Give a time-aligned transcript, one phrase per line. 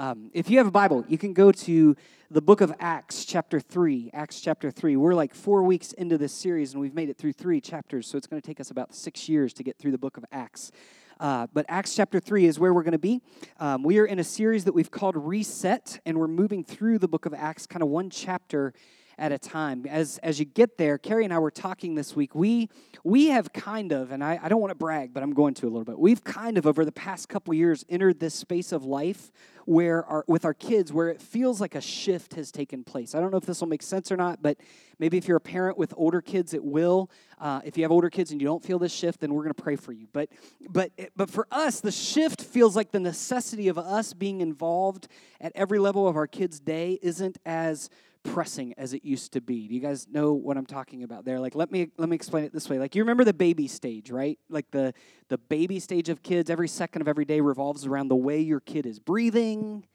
[0.00, 1.94] Um, if you have a Bible, you can go to
[2.30, 4.08] the book of Acts, chapter 3.
[4.14, 4.96] Acts chapter 3.
[4.96, 8.16] We're like four weeks into this series, and we've made it through three chapters, so
[8.16, 10.72] it's going to take us about six years to get through the book of Acts.
[11.20, 13.20] Uh, but Acts chapter 3 is where we're going to be.
[13.58, 17.08] Um, we are in a series that we've called Reset, and we're moving through the
[17.08, 18.72] book of Acts, kind of one chapter
[19.20, 19.84] at a time.
[19.86, 22.34] As, as you get there, Carrie and I were talking this week.
[22.34, 22.70] We,
[23.04, 25.66] we have kind of, and I, I don't want to brag, but I'm going to
[25.66, 25.98] a little bit.
[25.98, 29.30] We've kind of, over the past couple years, entered this space of life
[29.66, 33.14] where our, with our kids where it feels like a shift has taken place.
[33.14, 34.56] I don't know if this will make sense or not, but
[34.98, 37.10] maybe if you're a parent with older kids, it will.
[37.38, 39.54] Uh, if you have older kids and you don't feel this shift, then we're going
[39.54, 40.08] to pray for you.
[40.12, 40.30] But
[40.70, 45.08] but but for us, the shift feels like the necessity of us being involved
[45.42, 47.90] at every level of our kids' day isn't as
[48.22, 49.68] pressing as it used to be.
[49.68, 51.40] Do you guys know what I'm talking about there?
[51.40, 52.78] Like let me let me explain it this way.
[52.78, 54.38] Like you remember the baby stage, right?
[54.48, 54.92] Like the
[55.28, 58.60] the baby stage of kids, every second of every day revolves around the way your
[58.60, 59.86] kid is breathing,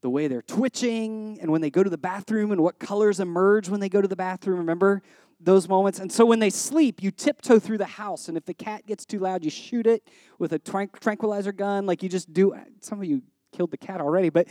[0.00, 3.68] the way they're twitching, and when they go to the bathroom and what colors emerge
[3.68, 4.58] when they go to the bathroom.
[4.58, 5.02] Remember
[5.40, 5.98] those moments?
[5.98, 9.04] And so when they sleep, you tiptoe through the house, and if the cat gets
[9.04, 11.86] too loud, you shoot it with a tranquilizer gun.
[11.86, 12.54] Like you just do.
[12.80, 14.48] Some of you killed the cat already, but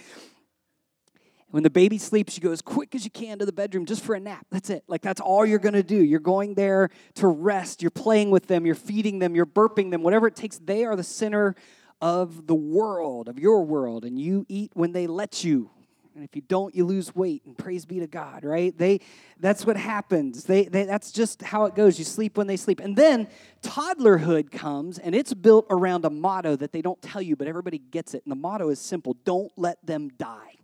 [1.52, 4.03] when the baby sleeps, you go as quick as you can to the bedroom just
[4.03, 4.45] for a nap.
[4.52, 4.83] That's it.
[4.88, 6.03] Like, that's all you're going to do.
[6.03, 7.81] You're going there to rest.
[7.81, 8.66] You're playing with them.
[8.66, 9.36] You're feeding them.
[9.36, 10.03] You're burping them.
[10.03, 11.55] Whatever it takes, they are the center
[12.02, 14.05] of the world, of your world.
[14.05, 15.72] And you eat when they let you.
[16.14, 17.42] And if you don't, you lose weight.
[17.45, 18.77] And praise be to God, right?
[18.77, 19.00] They,
[19.39, 20.44] that's what happens.
[20.44, 21.97] They, they, that's just how it goes.
[21.97, 22.80] You sleep when they sleep.
[22.80, 23.27] And then
[23.64, 27.80] toddlerhood comes, and it's built around a motto that they don't tell you, but everybody
[27.80, 28.23] gets it.
[28.23, 30.58] And the motto is simple don't let them die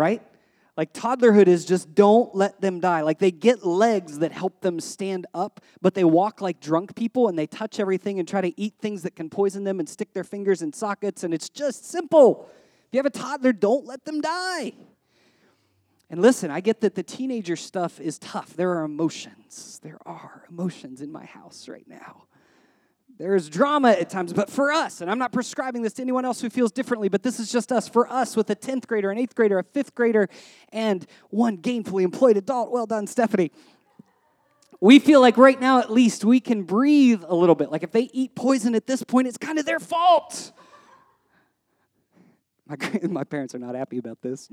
[0.00, 0.22] right?
[0.76, 3.02] Like toddlerhood is just don't let them die.
[3.02, 7.28] Like they get legs that help them stand up, but they walk like drunk people
[7.28, 10.14] and they touch everything and try to eat things that can poison them and stick
[10.14, 11.22] their fingers in sockets.
[11.22, 12.48] And it's just simple.
[12.86, 14.72] If you have a toddler, don't let them die.
[16.08, 18.56] And listen, I get that the teenager stuff is tough.
[18.56, 19.80] There are emotions.
[19.82, 22.24] There are emotions in my house right now.
[23.20, 26.40] There's drama at times, but for us, and I'm not prescribing this to anyone else
[26.40, 27.86] who feels differently, but this is just us.
[27.86, 30.30] For us, with a 10th grader, an 8th grader, a 5th grader,
[30.72, 33.52] and one gainfully employed adult, well done, Stephanie.
[34.80, 37.70] We feel like right now, at least, we can breathe a little bit.
[37.70, 40.52] Like if they eat poison at this point, it's kind of their fault.
[42.66, 44.48] My, my parents are not happy about this.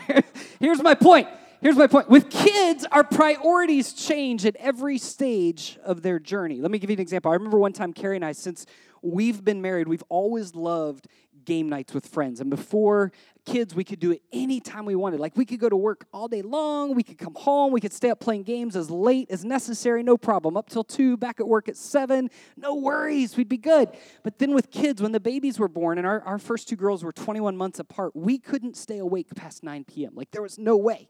[0.60, 1.26] Here's my point
[1.62, 2.10] Here's my point.
[2.10, 6.60] With kids, our priorities change at every stage of their journey.
[6.60, 7.30] Let me give you an example.
[7.30, 8.66] I remember one time Carrie and I, since
[9.00, 11.06] we've been married, we've always loved
[11.44, 12.40] game nights with friends.
[12.40, 13.12] And before
[13.46, 15.20] kids, we could do it anytime we wanted.
[15.20, 17.92] Like we could go to work all day long, we could come home, we could
[17.92, 20.56] stay up playing games as late as necessary, no problem.
[20.56, 23.88] Up till two, back at work at seven, no worries, we'd be good.
[24.24, 27.04] But then with kids, when the babies were born and our, our first two girls
[27.04, 30.12] were 21 months apart, we couldn't stay awake past 9 p.m.
[30.16, 31.08] Like there was no way.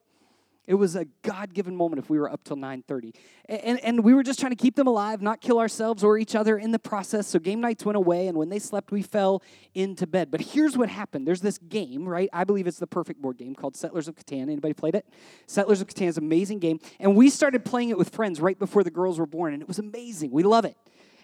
[0.64, 3.14] It was a God-given moment if we were up till 9:30.
[3.46, 6.36] And, and we were just trying to keep them alive, not kill ourselves or each
[6.36, 7.26] other in the process.
[7.26, 9.42] So game nights went away, and when they slept, we fell
[9.74, 10.30] into bed.
[10.30, 11.26] But here's what happened.
[11.26, 12.28] There's this game, right?
[12.32, 14.42] I believe it's the perfect board game called Settlers of Catan.
[14.42, 15.04] Anybody played it?
[15.46, 16.78] Settlers of Catan is an amazing game.
[17.00, 19.68] And we started playing it with friends right before the girls were born, and it
[19.68, 20.30] was amazing.
[20.30, 20.76] We love it.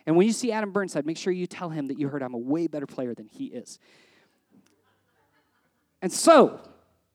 [0.05, 2.35] And when you see Adam Burnside, make sure you tell him that you heard I'm
[2.35, 3.79] a way better player than he is.
[6.01, 6.61] And so,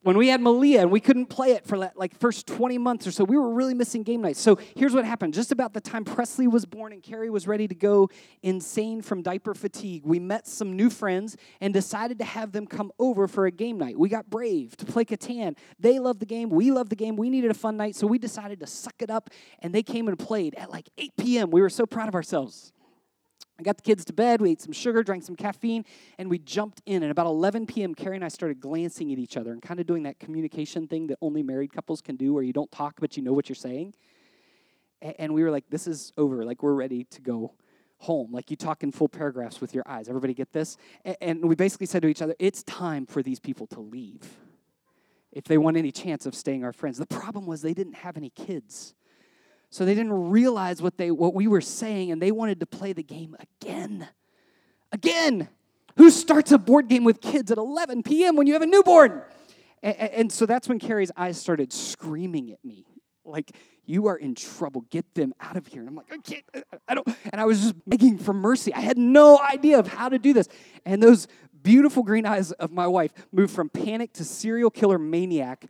[0.03, 3.11] when we had Malia and we couldn't play it for like first 20 months or
[3.11, 4.39] so, we were really missing game nights.
[4.39, 5.33] So here's what happened.
[5.33, 8.09] Just about the time Presley was born and Carrie was ready to go
[8.41, 12.91] insane from diaper fatigue, we met some new friends and decided to have them come
[12.99, 13.97] over for a game night.
[13.97, 15.57] We got brave to play Catan.
[15.79, 16.49] They loved the game.
[16.49, 17.15] We loved the game.
[17.15, 17.95] We needed a fun night.
[17.95, 21.11] So we decided to suck it up and they came and played at like 8
[21.17, 21.49] p.m.
[21.49, 22.73] We were so proud of ourselves.
[23.63, 24.41] I got the kids to bed.
[24.41, 25.85] We ate some sugar, drank some caffeine,
[26.17, 27.01] and we jumped in.
[27.01, 29.85] And about 11 p.m., Carrie and I started glancing at each other and kind of
[29.85, 33.15] doing that communication thing that only married couples can do where you don't talk, but
[33.15, 33.93] you know what you're saying.
[35.01, 36.43] And we were like, this is over.
[36.43, 37.53] Like, we're ready to go
[37.99, 38.33] home.
[38.33, 40.09] Like, you talk in full paragraphs with your eyes.
[40.09, 40.75] Everybody get this?
[41.21, 44.37] And we basically said to each other, it's time for these people to leave
[45.31, 46.97] if they want any chance of staying our friends.
[46.97, 48.93] The problem was they didn't have any kids.
[49.73, 52.93] So they didn't realize what they what we were saying and they wanted to play
[52.93, 54.07] the game again.
[54.91, 55.49] Again.
[55.97, 58.35] Who starts a board game with kids at 11 p.m.
[58.35, 59.23] when you have a newborn?
[59.81, 62.85] And, and so that's when Carrie's eyes started screaming at me.
[63.25, 63.51] Like,
[63.85, 64.85] you are in trouble.
[64.91, 65.81] Get them out of here.
[65.81, 66.43] And I'm like, I can't,
[66.87, 67.07] I don't.
[67.31, 68.71] And I was just begging for mercy.
[68.75, 70.49] I had no idea of how to do this.
[70.85, 71.27] And those
[71.63, 75.65] beautiful green eyes of my wife moved from panic to serial killer maniac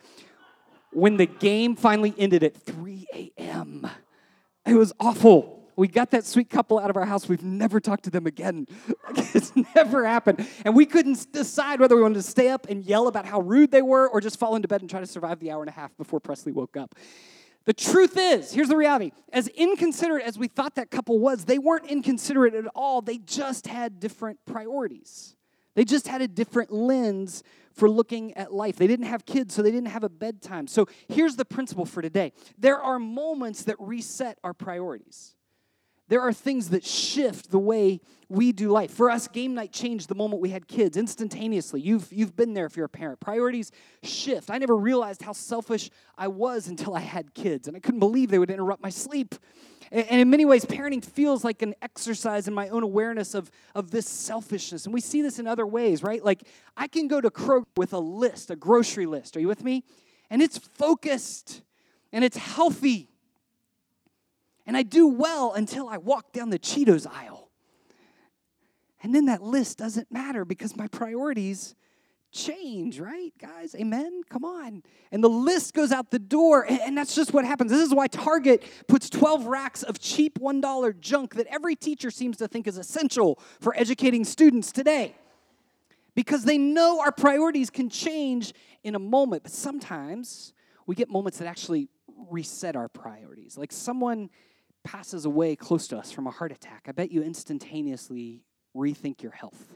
[0.94, 3.53] when the game finally ended at 3 a.m.
[4.74, 5.70] It was awful.
[5.76, 7.30] We got that sweet couple out of our house.
[7.30, 8.66] We've never talked to them again.
[9.16, 10.48] it's never happened.
[10.66, 13.70] And we couldn't decide whether we wanted to stay up and yell about how rude
[13.70, 15.74] they were or just fall into bed and try to survive the hour and a
[15.74, 16.96] half before Presley woke up.
[17.66, 21.60] The truth is, here's the reality as inconsiderate as we thought that couple was, they
[21.60, 23.04] weren't inconsiderate at all.
[23.04, 25.36] They just had different priorities.
[25.76, 27.44] They just had a different lens
[27.74, 28.76] for looking at life.
[28.76, 30.68] They didn't have kids, so they didn't have a bedtime.
[30.68, 35.36] So here's the principle for today there are moments that reset our priorities.
[36.10, 38.92] There are things that shift the way we do life.
[38.92, 41.82] For us, game night changed the moment we had kids instantaneously.
[41.82, 43.20] You've, you've been there if you're a parent.
[43.20, 43.72] Priorities
[44.02, 44.52] shift.
[44.52, 48.32] I never realized how selfish I was until I had kids, and I couldn't believe
[48.32, 49.36] they would interrupt my sleep.
[49.92, 53.92] And in many ways, parenting feels like an exercise in my own awareness of, of
[53.92, 54.86] this selfishness.
[54.86, 56.24] And we see this in other ways, right?
[56.24, 59.38] Like I can go to Kroger with a list, a grocery list.
[59.38, 59.84] Are you with me?
[60.32, 61.62] And it's focused
[62.12, 63.13] and it's healthy.
[64.66, 67.50] And I do well until I walk down the Cheetos aisle.
[69.02, 71.76] And then that list doesn't matter because my priorities
[72.32, 73.76] change, right, guys?
[73.76, 74.22] Amen?
[74.30, 74.82] Come on.
[75.12, 77.70] And the list goes out the door, and that's just what happens.
[77.70, 82.38] This is why Target puts 12 racks of cheap $1 junk that every teacher seems
[82.38, 85.16] to think is essential for educating students today.
[86.16, 90.54] Because they know our priorities can change in a moment, but sometimes
[90.86, 91.90] we get moments that actually
[92.30, 93.58] reset our priorities.
[93.58, 94.30] Like someone
[94.84, 96.86] passes away close to us from a heart attack.
[96.88, 98.44] I bet you instantaneously
[98.76, 99.76] rethink your health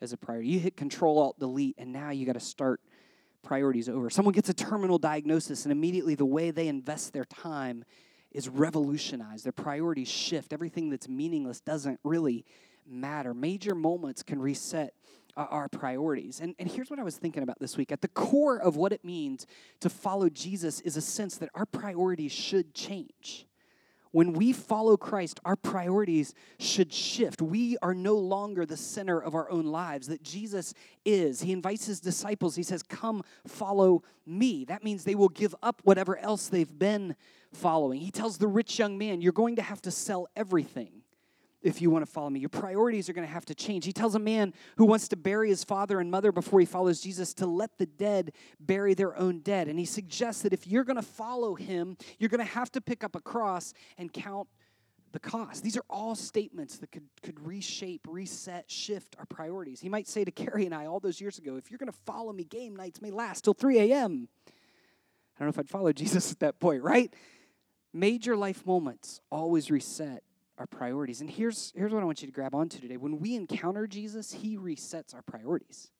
[0.00, 0.48] as a priority.
[0.48, 2.80] You hit Control Alt Delete, and now you got to start
[3.42, 4.10] priorities over.
[4.10, 7.84] Someone gets a terminal diagnosis, and immediately the way they invest their time
[8.32, 9.44] is revolutionized.
[9.44, 10.52] Their priorities shift.
[10.52, 12.44] Everything that's meaningless doesn't really
[12.86, 13.32] matter.
[13.32, 14.94] Major moments can reset
[15.36, 16.40] our priorities.
[16.40, 17.92] And, and here's what I was thinking about this week.
[17.92, 19.46] At the core of what it means
[19.80, 23.46] to follow Jesus is a sense that our priorities should change.
[24.16, 27.42] When we follow Christ, our priorities should shift.
[27.42, 30.72] We are no longer the center of our own lives, that Jesus
[31.04, 31.42] is.
[31.42, 34.64] He invites his disciples, he says, Come follow me.
[34.64, 37.14] That means they will give up whatever else they've been
[37.52, 38.00] following.
[38.00, 41.02] He tells the rich young man, You're going to have to sell everything
[41.66, 42.38] if you want to follow me.
[42.38, 43.84] Your priorities are going to have to change.
[43.84, 47.00] He tells a man who wants to bury his father and mother before he follows
[47.00, 49.66] Jesus to let the dead bury their own dead.
[49.66, 52.80] And he suggests that if you're going to follow him, you're going to have to
[52.80, 54.48] pick up a cross and count
[55.10, 55.64] the cost.
[55.64, 59.80] These are all statements that could, could reshape, reset, shift our priorities.
[59.80, 61.98] He might say to Carrie and I all those years ago, if you're going to
[62.06, 64.28] follow me, game nights may last till 3 a.m.
[65.36, 67.12] I don't know if I'd follow Jesus at that point, right?
[67.92, 70.22] Major life moments always reset
[70.58, 71.20] our priorities.
[71.20, 72.96] And here's, here's what I want you to grab onto today.
[72.96, 75.90] When we encounter Jesus, he resets our priorities.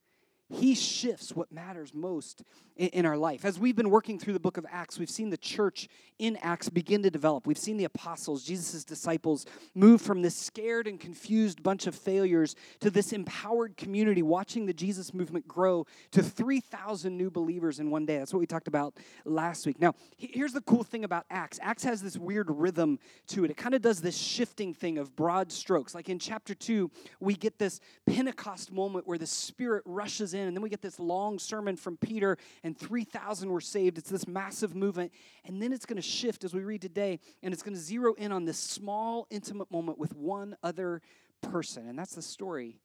[0.49, 2.45] He shifts what matters most
[2.77, 3.45] in, our life.
[3.45, 5.89] As we've been working through the book of Acts, we've seen the church
[6.19, 7.47] in Acts begin to develop.
[7.47, 12.55] We've seen the apostles, Jesus' disciples, move from this scared and confused bunch of failures
[12.81, 18.07] to this empowered community, watching the Jesus movement grow to 3,000 new believers in one
[18.07, 18.19] day.
[18.19, 18.95] That's what we talked about
[19.25, 19.81] last week.
[19.81, 22.99] Now, here's the cool thing about Acts Acts has this weird rhythm
[23.29, 23.51] to it.
[23.51, 25.95] It kind of does this shifting thing of broad strokes.
[25.95, 26.91] Like in chapter 2,
[27.21, 30.47] we get this Pentecost moment where the Spirit rushes in.
[30.47, 33.99] And then we get this long sermon from Peter, and 3,000 were saved.
[33.99, 35.12] It's this massive movement.
[35.44, 38.15] And then it's going to shift as we read today, and it's going to zero
[38.15, 41.03] in on this small, intimate moment with one other
[41.43, 41.88] person.
[41.88, 42.79] And that's the story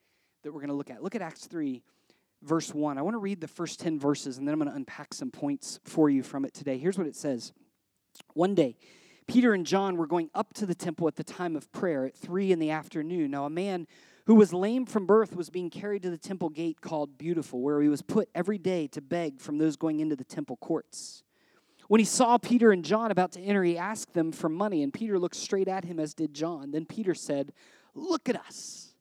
[0.44, 1.04] that we're going to look at.
[1.04, 1.84] Look at Acts 3,
[2.42, 2.98] verse 1.
[2.98, 5.32] I want to read the first 10 verses, and then I'm going to unpack some
[5.32, 6.78] points for you from it today.
[6.78, 7.54] Here's what it says
[8.34, 8.78] One day,
[9.28, 12.16] Peter and John were going up to the temple at the time of prayer at
[12.16, 13.32] 3 in the afternoon.
[13.32, 13.88] Now, a man
[14.26, 17.82] who was lame from birth, was being carried to the temple gate called Beautiful, where
[17.82, 21.24] he was put every day to beg from those going into the temple courts.
[21.88, 24.94] When he saw Peter and John about to enter, he asked them for money, and
[24.94, 26.72] Peter looked straight at him, as did John.
[26.72, 27.52] Then Peter said,
[27.94, 28.94] Look at us.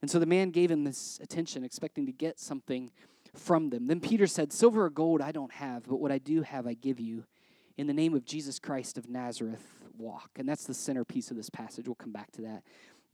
[0.00, 2.92] And so the man gave him this attention, expecting to get something
[3.34, 3.86] from them.
[3.86, 6.74] Then Peter said, Silver or gold I don't have, but what I do have I
[6.74, 7.24] give you.
[7.76, 9.66] In the name of Jesus Christ of Nazareth,
[9.98, 10.30] walk.
[10.36, 11.86] And that's the centerpiece of this passage.
[11.86, 12.62] We'll come back to that.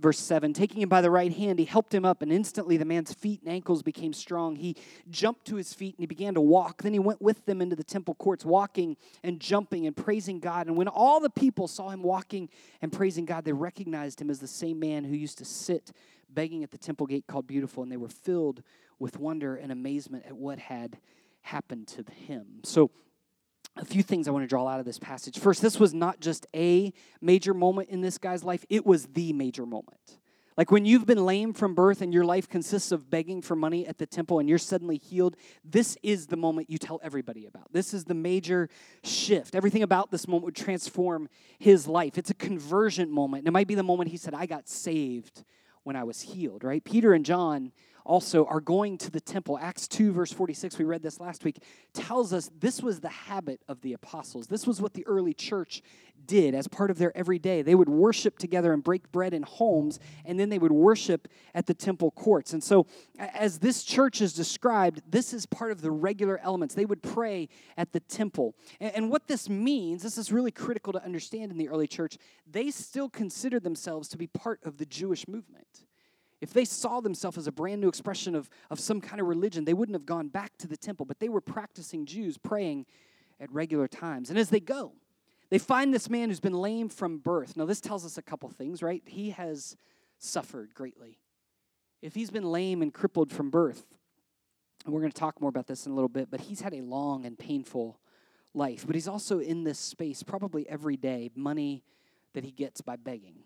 [0.03, 2.85] Verse 7 Taking him by the right hand, he helped him up, and instantly the
[2.85, 4.57] man's feet and ankles became strong.
[4.57, 4.77] He
[5.09, 6.83] jumped to his feet and he began to walk.
[6.83, 10.67] Then he went with them into the temple courts, walking and jumping and praising God.
[10.67, 12.49] And when all the people saw him walking
[12.83, 15.93] and praising God, they recognized him as the same man who used to sit
[16.29, 18.63] begging at the temple gate called Beautiful, and they were filled
[18.99, 20.99] with wonder and amazement at what had
[21.43, 22.61] happened to him.
[22.65, 22.91] So,
[23.77, 25.39] a few things I want to draw out of this passage.
[25.39, 29.33] First, this was not just a major moment in this guy's life, it was the
[29.33, 30.19] major moment.
[30.57, 33.87] Like when you've been lame from birth and your life consists of begging for money
[33.87, 37.73] at the temple and you're suddenly healed, this is the moment you tell everybody about.
[37.73, 38.69] This is the major
[39.03, 39.55] shift.
[39.55, 42.19] Everything about this moment would transform his life.
[42.19, 43.43] It's a conversion moment.
[43.43, 45.43] And it might be the moment he said, I got saved
[45.85, 46.85] when I was healed, right?
[46.85, 47.73] Peter and John
[48.05, 49.59] also are going to the temple.
[49.59, 53.61] Acts 2, verse 46, we read this last week, tells us this was the habit
[53.69, 54.47] of the apostles.
[54.47, 55.83] This was what the early church
[56.27, 57.63] did as part of their everyday.
[57.63, 61.67] They would worship together and break bread in homes, and then they would worship at
[61.67, 62.53] the temple courts.
[62.53, 62.87] And so,
[63.19, 66.75] as this church is described, this is part of the regular elements.
[66.75, 68.55] They would pray at the temple.
[68.81, 72.19] And, what this means, this is really critical to understand in the early church,
[72.51, 75.87] they still considered themselves to be part of the Jewish movement.
[76.43, 79.65] If they saw themselves as a brand new expression of, of some kind of religion,
[79.65, 82.85] they wouldn't have gone back to the temple, but they were practicing Jews praying
[83.39, 84.29] at regular times.
[84.29, 84.93] And as they go,
[85.51, 87.57] they find this man who's been lame from birth.
[87.57, 89.03] Now, this tells us a couple things, right?
[89.07, 89.77] He has
[90.19, 91.21] suffered greatly.
[92.03, 93.85] If he's been lame and crippled from birth,
[94.85, 96.75] and we're going to talk more about this in a little bit, but he's had
[96.75, 98.01] a long and painful
[98.53, 98.85] life.
[98.85, 101.85] But he's also in this space probably every day, money
[102.35, 103.45] that he gets by begging.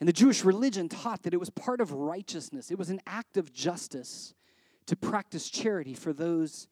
[0.00, 3.36] And the Jewish religion taught that it was part of righteousness, it was an act
[3.36, 4.34] of justice
[4.86, 6.68] to practice charity for those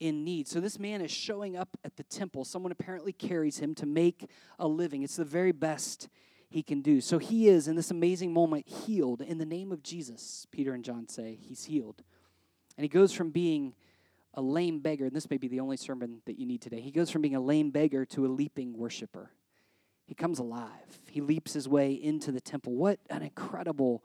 [0.00, 0.46] in need.
[0.46, 2.44] So this man is showing up at the temple.
[2.44, 5.02] Someone apparently carries him to make a living.
[5.02, 6.08] It's the very best
[6.48, 7.00] he can do.
[7.00, 10.46] So he is, in this amazing moment, healed in the name of Jesus.
[10.50, 12.02] Peter and John say he's healed.
[12.76, 13.74] And he goes from being
[14.34, 16.80] a lame beggar, and this may be the only sermon that you need today.
[16.80, 19.32] He goes from being a lame beggar to a leaping worshiper.
[20.08, 20.70] He comes alive.
[21.10, 22.74] He leaps his way into the temple.
[22.74, 24.02] What an incredible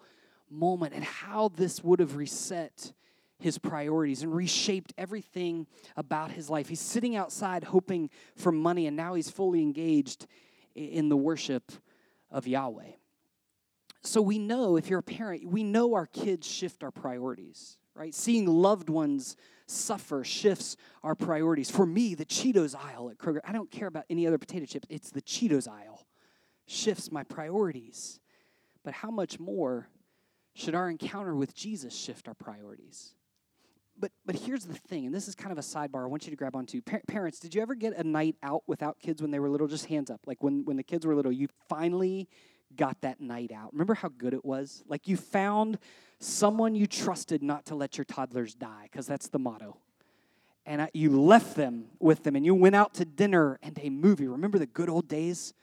[0.52, 2.92] moment, and how this would have reset
[3.40, 6.68] his priorities and reshaped everything about his life.
[6.68, 10.28] He's sitting outside hoping for money, and now he's fully engaged
[10.76, 11.72] in the worship
[12.30, 12.92] of Yahweh.
[14.02, 18.14] So we know, if you're a parent, we know our kids shift our priorities, right?
[18.14, 21.72] Seeing loved ones suffer shifts our priorities.
[21.72, 24.88] For me, the Cheetos aisle at Kroger, I don't care about any other potato chips,
[24.90, 25.93] it's the Cheetos aisle,
[26.66, 28.20] shifts my priorities.
[28.84, 29.88] But how much more
[30.54, 33.16] should our encounter with Jesus shift our priorities?
[33.98, 36.32] But, but here's the thing, and this is kind of a sidebar I want you
[36.32, 36.82] to grab onto.
[36.82, 39.68] Pa- parents, did you ever get a night out without kids when they were little?
[39.68, 40.22] Just hands up.
[40.26, 42.28] Like when, when the kids were little, you finally
[42.76, 43.72] got that night out.
[43.72, 44.84] Remember how good it was?
[44.88, 45.78] Like you found
[46.20, 49.78] someone you trusted not to let your toddlers die, because that's the motto.
[50.66, 53.90] And uh, you left them with them, and you went out to dinner and a
[53.90, 54.28] movie.
[54.28, 55.54] Remember the good old days?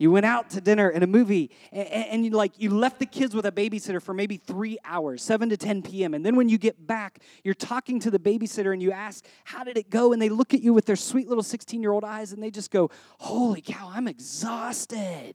[0.00, 3.04] You went out to dinner and a movie, and, and, you like you left the
[3.04, 6.14] kids with a babysitter for maybe three hours, 7 to 10 p.m.
[6.14, 9.62] And then when you get back, you're talking to the babysitter and you ask, How
[9.62, 10.14] did it go?
[10.14, 12.50] And they look at you with their sweet little 16 year old eyes and they
[12.50, 15.34] just go, Holy cow, I'm exhausted.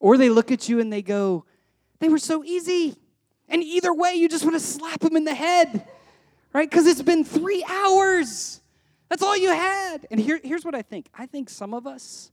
[0.00, 1.44] Or they look at you and they go,
[2.00, 2.96] They were so easy.
[3.48, 5.86] And either way, you just want to slap them in the head,
[6.52, 6.68] right?
[6.68, 8.60] Because it's been three hours.
[9.08, 10.08] That's all you had.
[10.10, 12.32] And here, here's what I think I think some of us,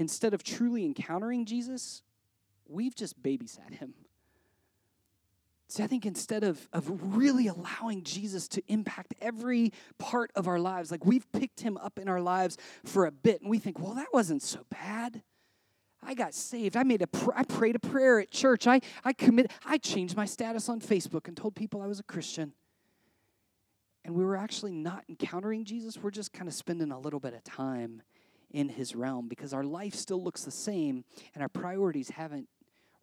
[0.00, 2.02] instead of truly encountering Jesus,
[2.66, 3.92] we've just babysat him.
[5.68, 10.58] See, I think instead of, of really allowing Jesus to impact every part of our
[10.58, 13.78] lives, like we've picked him up in our lives for a bit and we think,
[13.78, 15.22] well, that wasn't so bad.
[16.02, 16.78] I got saved.
[16.78, 18.66] I made a pr- I prayed a prayer at church.
[18.66, 22.04] I I commit I changed my status on Facebook and told people I was a
[22.04, 22.54] Christian.
[24.02, 25.98] And we were actually not encountering Jesus.
[25.98, 28.02] We're just kind of spending a little bit of time
[28.50, 31.04] in his realm because our life still looks the same
[31.34, 32.48] and our priorities haven't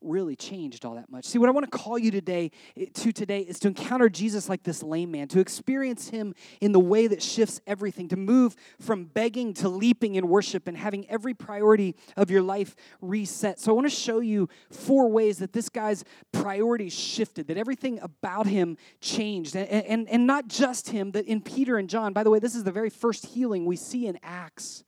[0.01, 1.25] really changed all that much.
[1.25, 4.47] See, what I want to call you today eh, to today is to encounter Jesus
[4.47, 8.55] like this lame man, to experience him in the way that shifts everything, to move
[8.79, 13.59] from begging to leaping in worship and having every priority of your life reset.
[13.59, 17.99] So I want to show you four ways that this guy's priorities shifted, that everything
[18.01, 19.55] about him changed.
[19.55, 22.55] And, and, and not just him, that in Peter and John, by the way, this
[22.55, 24.83] is the very first healing we see in Acts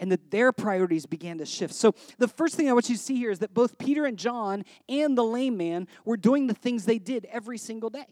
[0.00, 1.74] and that their priorities began to shift.
[1.74, 4.18] So, the first thing I want you to see here is that both Peter and
[4.18, 8.06] John and the lame man were doing the things they did every single day.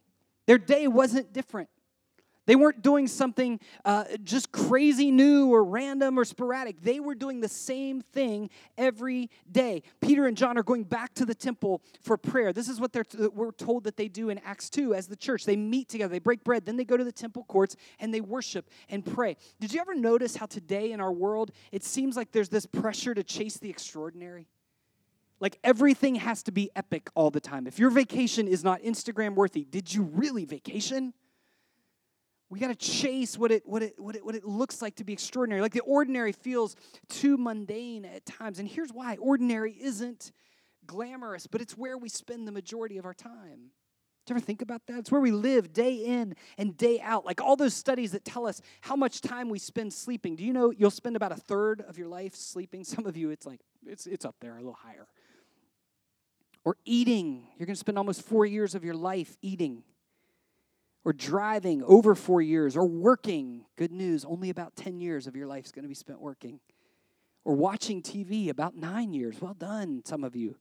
[0.47, 1.71] Their day wasn't different.
[2.49, 6.81] They weren't doing something uh, just crazy new or random or sporadic.
[6.81, 9.83] They were doing the same thing every day.
[10.01, 12.55] Peter and John are going back to the temple for prayer.
[12.55, 15.15] This is what they're t- we're told that they do in Acts 2 as the
[15.15, 15.45] church.
[15.45, 18.23] They meet together, they break bread, then they go to the temple courts and they
[18.23, 19.37] worship and pray.
[19.61, 23.13] Did you ever notice how today in our world it seems like there's this pressure
[23.13, 24.49] to chase the extraordinary?
[25.39, 27.67] Like everything has to be epic all the time.
[27.67, 31.13] If your vacation is not Instagram worthy, did you really vacation?
[32.51, 35.05] We got to chase what it, what, it, what, it, what it looks like to
[35.05, 35.61] be extraordinary.
[35.61, 36.77] Like the ordinary feels
[37.09, 38.59] too mundane at times.
[38.59, 40.33] And here's why ordinary isn't
[40.87, 43.71] glamorous, but it's where we spend the majority of our time.
[44.29, 44.99] Do you ever think about that?
[44.99, 47.25] It's where we live day in and day out.
[47.25, 50.37] Like all those studies that tell us how much time we spend sleeping.
[50.37, 52.85] Do you know you'll spend about a third of your life sleeping?
[52.85, 55.07] Some of you, it's like, it's, it's up there, a little higher.
[56.65, 57.47] Or eating.
[57.59, 59.83] You're going to spend almost four years of your life eating.
[61.05, 62.77] Or driving over four years.
[62.77, 63.65] Or working.
[63.77, 66.61] Good news, only about 10 years of your life is going to be spent working.
[67.45, 69.41] Or watching TV, about nine years.
[69.41, 70.57] Well done, some of you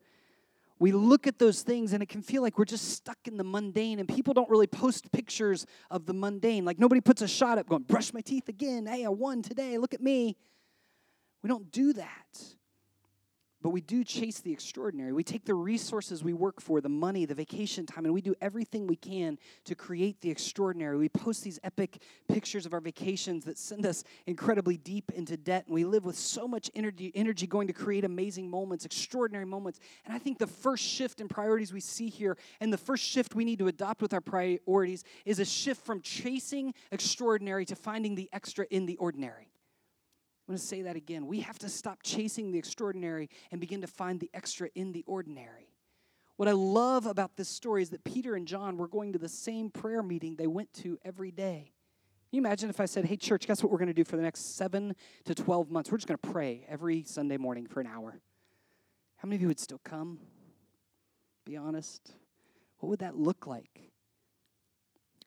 [0.79, 3.43] we look at those things and it can feel like we're just stuck in the
[3.43, 7.57] mundane and people don't really post pictures of the mundane like nobody puts a shot
[7.57, 10.35] up going brush my teeth again hey i won today look at me
[11.41, 12.55] we don't do that
[13.61, 15.11] but we do chase the extraordinary.
[15.13, 18.35] We take the resources we work for, the money, the vacation time, and we do
[18.39, 20.97] everything we can to create the extraordinary.
[20.97, 25.65] We post these epic pictures of our vacations that send us incredibly deep into debt,
[25.65, 29.79] and we live with so much energy, energy going to create amazing moments, extraordinary moments.
[30.05, 33.33] And I think the first shift in priorities we see here, and the first shift
[33.33, 38.13] we need to adopt with our priorities, is a shift from chasing extraordinary to finding
[38.13, 39.49] the extra in the ordinary.
[40.47, 41.27] I'm going to say that again.
[41.27, 45.03] We have to stop chasing the extraordinary and begin to find the extra in the
[45.05, 45.73] ordinary.
[46.37, 49.27] What I love about this story is that Peter and John were going to the
[49.27, 51.73] same prayer meeting they went to every day.
[52.29, 54.15] Can you imagine if I said, hey, church, guess what we're going to do for
[54.15, 55.91] the next seven to 12 months?
[55.91, 58.21] We're just going to pray every Sunday morning for an hour.
[59.17, 60.19] How many of you would still come?
[61.45, 62.13] Be honest.
[62.79, 63.91] What would that look like?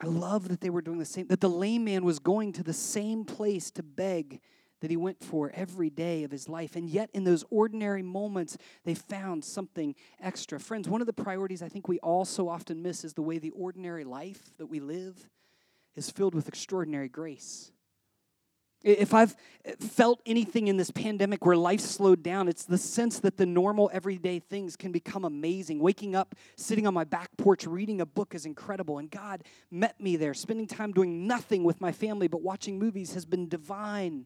[0.02, 2.62] I love that they were doing the same, that the lame man was going to
[2.62, 4.40] the same place to beg
[4.80, 6.76] that he went for every day of his life.
[6.76, 10.58] And yet, in those ordinary moments, they found something extra.
[10.58, 13.38] Friends, one of the priorities I think we all so often miss is the way
[13.38, 15.28] the ordinary life that we live
[15.96, 17.72] is filled with extraordinary grace.
[18.82, 23.18] If I've eh, felt anything in this pandemic where life slowed down, it's the sense
[23.20, 25.80] that the normal everyday things can become amazing.
[25.80, 28.98] Waking up, sitting on my back porch, reading a book is incredible.
[28.98, 30.32] And God met me there.
[30.32, 34.24] Spending time doing nothing with my family but watching movies has been divine.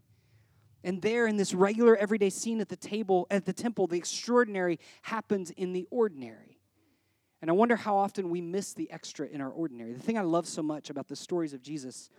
[0.85, 4.79] And there, in this regular everyday scene at the table, at the temple, the extraordinary
[5.03, 6.61] happens in the ordinary.
[7.41, 9.93] And I wonder how often we miss the extra in our ordinary.
[9.95, 12.11] The thing I love so much about the stories of Jesus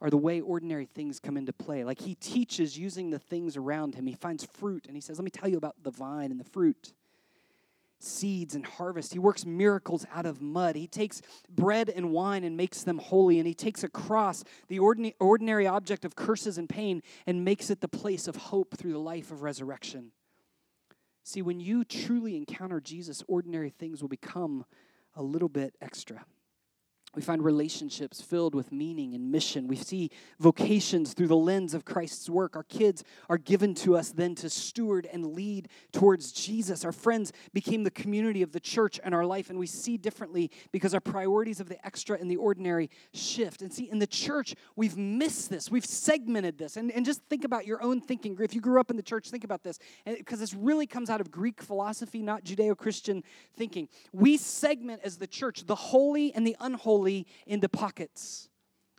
[0.00, 1.84] are the way ordinary things come into play.
[1.84, 4.06] Like he teaches using the things around him.
[4.06, 6.44] He finds fruit and he says, Let me tell you about the vine and the
[6.44, 6.92] fruit
[8.04, 9.12] seeds and harvest.
[9.12, 10.76] He works miracles out of mud.
[10.76, 13.38] He takes bread and wine and makes them holy.
[13.38, 17.80] And he takes a cross, the ordinary object of curses and pain, and makes it
[17.80, 20.12] the place of hope through the life of resurrection.
[21.22, 24.66] See, when you truly encounter Jesus, ordinary things will become
[25.16, 26.26] a little bit extra.
[27.14, 29.68] We find relationships filled with meaning and mission.
[29.68, 32.56] We see vocations through the lens of Christ's work.
[32.56, 36.84] Our kids are given to us then to steward and lead towards Jesus.
[36.84, 40.50] Our friends became the community of the church and our life, and we see differently
[40.72, 43.62] because our priorities of the extra and the ordinary shift.
[43.62, 46.76] And see, in the church, we've missed this, we've segmented this.
[46.76, 48.36] And, and just think about your own thinking.
[48.40, 51.20] If you grew up in the church, think about this, because this really comes out
[51.20, 53.22] of Greek philosophy, not Judeo Christian
[53.56, 53.88] thinking.
[54.12, 57.03] We segment as the church the holy and the unholy
[57.46, 58.48] into pockets.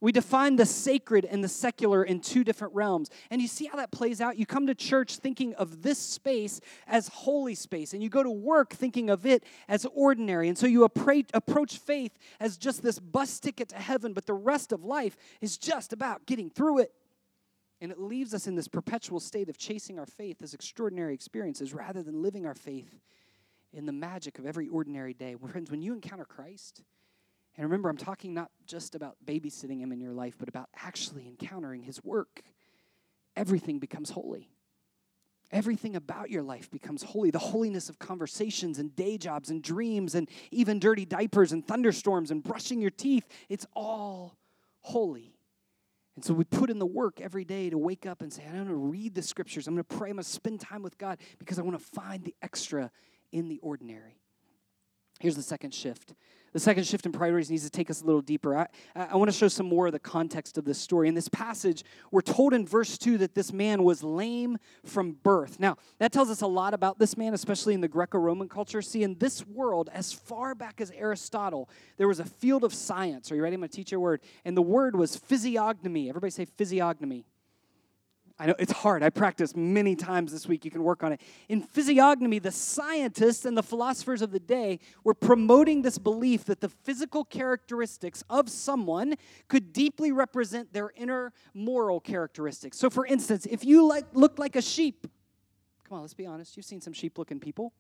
[0.02, 3.10] We define the sacred and the secular in two different realms.
[3.32, 4.38] And you see how that plays out?
[4.38, 8.30] You come to church thinking of this space as holy space, and you go to
[8.30, 10.50] work thinking of it as ordinary.
[10.50, 14.74] And so you approach faith as just this bus ticket to heaven, but the rest
[14.74, 16.92] of life is just about getting through it.
[17.82, 21.74] And it leaves us in this perpetual state of chasing our faith as extraordinary experiences
[21.74, 23.00] rather than living our faith
[23.74, 25.36] in the magic of every ordinary day.
[25.50, 26.84] Friends, when you encounter Christ,
[27.58, 31.28] and remember, I'm talking not just about babysitting him in your life, but about actually
[31.28, 32.42] encountering his work.
[33.36, 34.50] Everything becomes holy.
[35.52, 37.32] Everything about your life becomes holy.
[37.32, 42.32] The holiness of conversations and day jobs and dreams and even dirty diapers and thunderstorms
[42.32, 44.36] and brushing your teeth, it's all
[44.82, 45.36] holy.
[46.16, 48.54] And so we put in the work every day to wake up and say, I'm
[48.54, 49.68] going to read the scriptures.
[49.68, 50.10] I'm going to pray.
[50.10, 52.92] I'm going to spend time with God because I want to find the extra
[53.32, 54.18] in the ordinary.
[55.20, 56.14] Here's the second shift
[56.56, 58.58] the second shift in priorities needs to take us a little deeper.
[58.58, 61.10] I, I want to show some more of the context of this story.
[61.10, 65.60] In this passage, we're told in verse 2 that this man was lame from birth.
[65.60, 68.82] Now, that tells us a lot about this man, especially in the Greco Roman culture.
[68.82, 73.34] See, in this world, as far back as Aristotle, there was a field of science.
[73.34, 73.56] Are you ready?
[73.56, 74.22] I'm going to teach you a word.
[74.46, 76.08] And the word was physiognomy.
[76.08, 77.26] Everybody say physiognomy.
[78.38, 79.02] I know it's hard.
[79.02, 80.66] I practiced many times this week.
[80.66, 81.22] You can work on it.
[81.48, 86.60] In physiognomy, the scientists and the philosophers of the day were promoting this belief that
[86.60, 89.16] the physical characteristics of someone
[89.48, 92.78] could deeply represent their inner moral characteristics.
[92.78, 95.08] So, for instance, if you like, look like a sheep,
[95.88, 97.72] come on, let's be honest, you've seen some sheep looking people.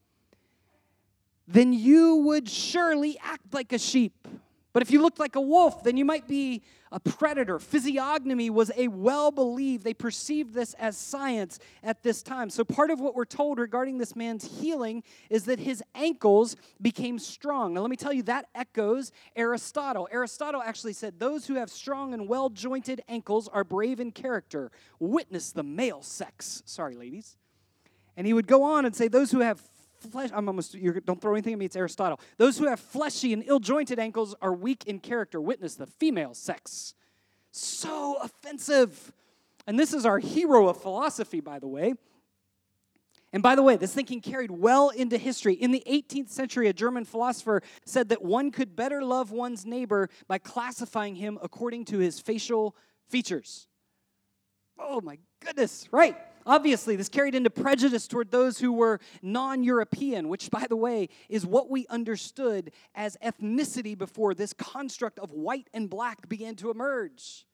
[1.47, 4.27] then you would surely act like a sheep.
[4.75, 6.61] But if you looked like a wolf, then you might be
[6.91, 7.59] a predator.
[7.59, 12.49] Physiognomy was a well believed, they perceived this as science at this time.
[12.49, 17.19] So, part of what we're told regarding this man's healing is that his ankles became
[17.19, 17.73] strong.
[17.73, 20.09] Now, let me tell you, that echoes Aristotle.
[20.11, 24.71] Aristotle actually said, Those who have strong and well jointed ankles are brave in character.
[24.99, 26.63] Witness the male sex.
[26.65, 27.37] Sorry, ladies.
[28.17, 29.61] And he would go on and say, Those who have
[30.05, 32.19] flesh, I'm almost, don't throw anything at me, it's Aristotle.
[32.37, 35.41] Those who have fleshy and ill jointed ankles are weak in character.
[35.41, 36.93] Witness the female sex.
[37.51, 39.11] So offensive.
[39.67, 41.95] And this is our hero of philosophy, by the way.
[43.33, 45.55] And by the way, this thinking carried well into history.
[45.55, 50.09] In the 18th century, a German philosopher said that one could better love one's neighbor
[50.27, 52.75] by classifying him according to his facial
[53.09, 53.67] features.
[54.79, 56.15] Oh my goodness, right?
[56.45, 61.09] Obviously, this carried into prejudice toward those who were non European, which, by the way,
[61.27, 66.69] is what we understood as ethnicity before this construct of white and black began to
[66.69, 67.45] emerge.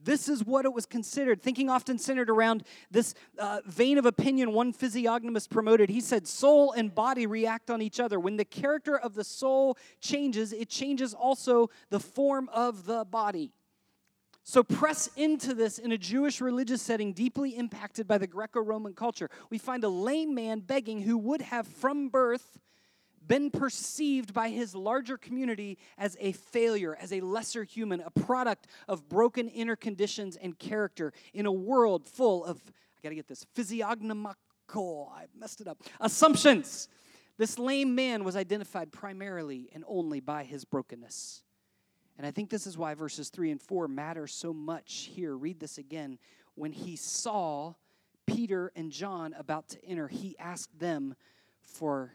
[0.00, 1.42] This is what it was considered.
[1.42, 5.90] Thinking often centered around this uh, vein of opinion one physiognomist promoted.
[5.90, 8.20] He said, Soul and body react on each other.
[8.20, 13.52] When the character of the soul changes, it changes also the form of the body.
[14.50, 18.94] So, press into this in a Jewish religious setting deeply impacted by the Greco Roman
[18.94, 19.28] culture.
[19.50, 22.58] We find a lame man begging who would have from birth
[23.26, 28.68] been perceived by his larger community as a failure, as a lesser human, a product
[28.88, 33.44] of broken inner conditions and character in a world full of, I gotta get this,
[33.54, 36.88] physiognomical, I messed it up, assumptions.
[37.36, 41.42] This lame man was identified primarily and only by his brokenness.
[42.18, 45.36] And I think this is why verses 3 and 4 matter so much here.
[45.36, 46.18] Read this again.
[46.56, 47.74] When he saw
[48.26, 51.14] Peter and John about to enter, he asked them
[51.62, 52.12] for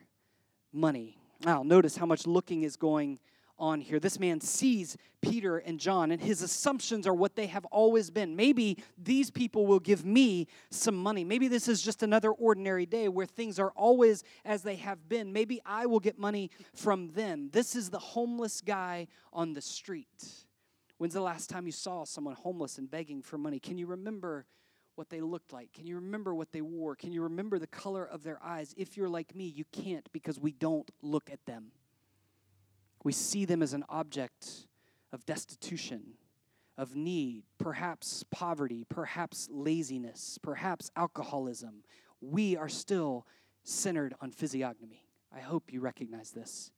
[0.74, 1.18] money.
[1.46, 3.20] Now, notice how much looking is going
[3.58, 4.00] on here.
[4.00, 8.36] This man sees Peter and John, and his assumptions are what they have always been.
[8.36, 11.24] Maybe these people will give me some money.
[11.24, 15.32] Maybe this is just another ordinary day where things are always as they have been.
[15.34, 17.50] Maybe I will get money from them.
[17.52, 20.46] This is the homeless guy on the street.
[20.98, 23.60] When's the last time you saw someone homeless and begging for money?
[23.60, 24.46] Can you remember?
[24.96, 25.74] what they looked like?
[25.74, 26.96] Can you remember what they wore?
[26.96, 28.74] Can you remember the color of their eyes?
[28.78, 31.72] If you're like me, you can't because we don't look at them.
[33.04, 34.68] We see them as an object
[35.12, 36.14] of destitution,
[36.78, 41.84] of need, perhaps poverty, perhaps laziness, perhaps alcoholism.
[42.22, 43.28] We are still
[43.64, 45.06] centered on physiognomy.
[45.36, 46.72] I hope you recognize this.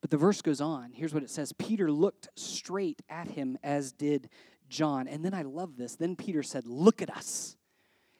[0.00, 0.92] But the verse goes on.
[0.92, 4.30] Here's what it says Peter looked straight at him, as did
[4.68, 5.08] John.
[5.08, 5.96] And then I love this.
[5.96, 7.57] Then Peter said, Look at us.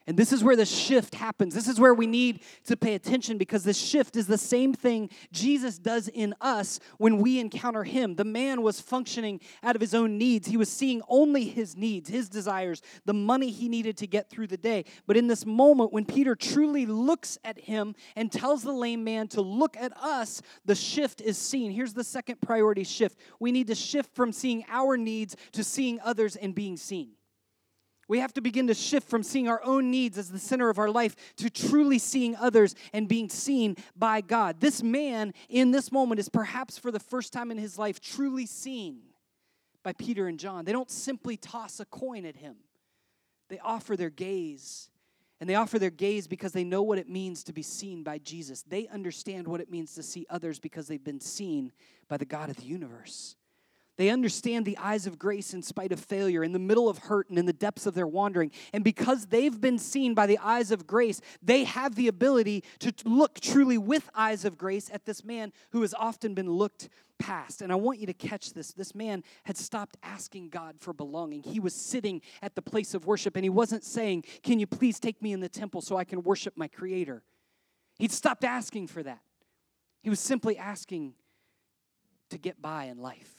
[0.09, 1.55] And this is where the shift happens.
[1.55, 5.11] This is where we need to pay attention because the shift is the same thing
[5.33, 8.15] Jesus does in us when we encounter him.
[8.15, 10.49] The man was functioning out of his own needs.
[10.49, 14.47] He was seeing only his needs, his desires, the money he needed to get through
[14.47, 14.87] the day.
[15.07, 19.29] But in this moment, when Peter truly looks at him and tells the lame man
[19.29, 21.71] to look at us, the shift is seen.
[21.71, 26.01] Here's the second priority shift we need to shift from seeing our needs to seeing
[26.01, 27.18] others and being seen.
[28.09, 30.79] We have to begin to shift from seeing our own needs as the center of
[30.79, 34.61] our life to truly seeing others and being seen by God.
[34.61, 38.47] This man in this moment is perhaps for the first time in his life truly
[38.47, 39.01] seen
[39.83, 40.65] by Peter and John.
[40.65, 42.57] They don't simply toss a coin at him,
[43.49, 44.91] they offer their gaze.
[45.41, 48.19] And they offer their gaze because they know what it means to be seen by
[48.19, 48.63] Jesus.
[48.63, 51.71] They understand what it means to see others because they've been seen
[52.09, 53.37] by the God of the universe.
[53.99, 57.29] They understand the eyes of grace in spite of failure, in the middle of hurt
[57.29, 58.53] and in the depths of their wandering.
[58.73, 62.95] And because they've been seen by the eyes of grace, they have the ability to
[63.05, 67.61] look truly with eyes of grace at this man who has often been looked past.
[67.61, 68.73] And I want you to catch this.
[68.73, 71.43] This man had stopped asking God for belonging.
[71.43, 75.01] He was sitting at the place of worship and he wasn't saying, Can you please
[75.01, 77.25] take me in the temple so I can worship my Creator?
[77.99, 79.19] He'd stopped asking for that.
[80.03, 81.15] He was simply asking
[82.31, 83.38] to get by in life.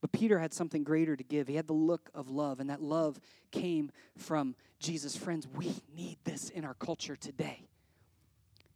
[0.00, 1.48] But Peter had something greater to give.
[1.48, 5.16] He had the look of love, and that love came from Jesus.
[5.16, 7.68] Friends, we need this in our culture today.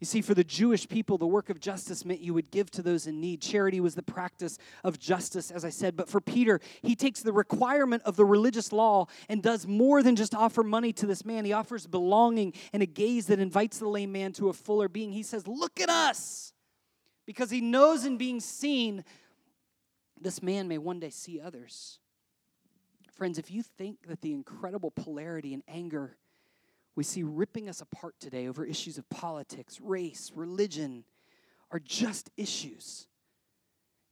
[0.01, 2.83] You see, for the Jewish people, the work of justice meant you would give to
[2.83, 3.41] those in need.
[3.41, 5.97] Charity was the practice of justice, as I said.
[5.97, 10.15] But for Peter, he takes the requirement of the religious law and does more than
[10.15, 11.47] just offer money to this man.
[11.47, 15.13] He offers belonging and a gaze that invites the lame man to a fuller being.
[15.13, 16.53] He says, Look at us!
[17.25, 19.05] Because he knows in being seen
[20.21, 21.99] this man may one day see others.
[23.13, 26.17] Friends, if you think that the incredible polarity and anger
[26.95, 31.05] we see ripping us apart today over issues of politics, race, religion,
[31.71, 33.09] are just issues,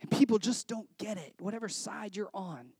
[0.00, 2.70] and people just don't get it, whatever side you're on,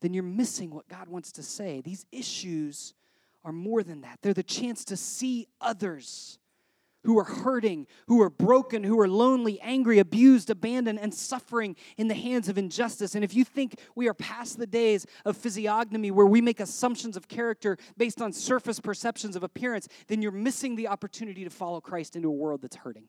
[0.00, 1.80] then you're missing what God wants to say.
[1.80, 2.92] These issues
[3.44, 6.38] are more than that, they're the chance to see others
[7.04, 12.08] who are hurting, who are broken, who are lonely, angry, abused, abandoned, and suffering in
[12.08, 13.14] the hands of injustice.
[13.14, 17.16] And if you think we are past the days of physiognomy where we make assumptions
[17.16, 21.80] of character based on surface perceptions of appearance, then you're missing the opportunity to follow
[21.80, 23.08] Christ into a world that's hurting.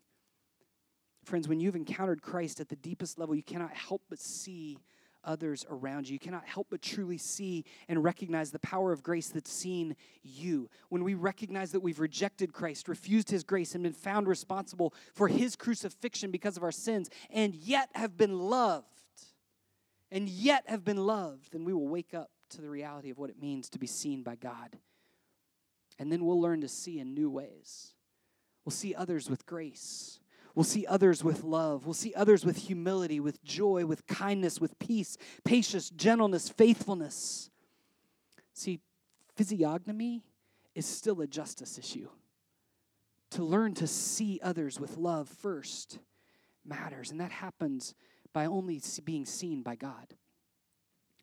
[1.24, 4.78] Friends, when you've encountered Christ at the deepest level, you cannot help but see
[5.24, 6.14] others around you.
[6.14, 10.70] You cannot help but truly see and recognize the power of grace that's seen you.
[10.90, 15.28] When we recognize that we've rejected Christ, refused his grace, and been found responsible for
[15.28, 18.86] his crucifixion because of our sins, and yet have been loved,
[20.12, 23.30] and yet have been loved, then we will wake up to the reality of what
[23.30, 24.78] it means to be seen by God.
[26.00, 27.94] And then we'll learn to see in new ways.
[28.66, 30.21] We'll see others with grace.
[30.56, 31.86] We'll see others with love.
[31.86, 37.50] We'll see others with humility, with joy, with kindness, with peace, patience, gentleness, faithfulness.
[38.54, 38.80] See,
[39.36, 40.24] physiognomy
[40.76, 42.10] is still a justice issue.
[43.32, 46.00] To learn to see others with love first
[46.66, 47.96] matters, and that happens
[48.34, 50.16] by only being seen by God.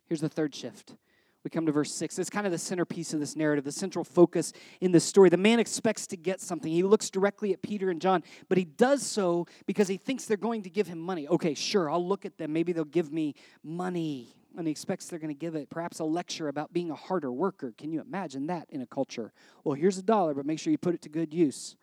[0.07, 0.97] Here's the third shift
[1.44, 2.18] we come to verse 6.
[2.18, 5.29] It's kind of the centerpiece of this narrative, the central focus in this story.
[5.29, 6.70] The man expects to get something.
[6.70, 10.37] He looks directly at Peter and John, but he does so because he thinks they're
[10.37, 11.29] going to give him money.
[11.29, 12.53] Okay, sure, I'll look at them.
[12.53, 14.35] Maybe they'll give me money.
[14.57, 17.31] And he expects they're going to give it perhaps a lecture about being a harder
[17.31, 17.72] worker.
[17.79, 19.33] Can you imagine that in a culture?
[19.62, 21.77] Well, here's a dollar, but make sure you put it to good use.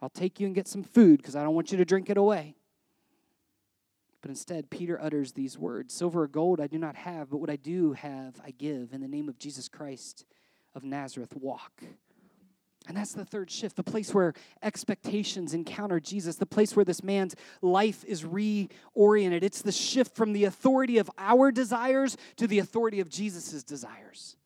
[0.00, 2.16] I'll take you and get some food because I don't want you to drink it
[2.16, 2.56] away.
[4.22, 7.50] But instead, Peter utters these words Silver or gold I do not have, but what
[7.50, 8.92] I do have, I give.
[8.92, 10.24] In the name of Jesus Christ
[10.74, 11.82] of Nazareth, walk.
[12.88, 17.04] And that's the third shift, the place where expectations encounter Jesus, the place where this
[17.04, 19.44] man's life is reoriented.
[19.44, 24.36] It's the shift from the authority of our desires to the authority of Jesus' desires.